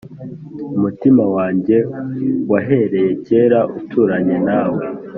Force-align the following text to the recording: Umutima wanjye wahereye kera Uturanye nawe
Umutima 0.77 1.23
wanjye 1.35 1.77
wahereye 2.51 3.11
kera 3.25 3.59
Uturanye 3.79 4.37
nawe 4.47 4.81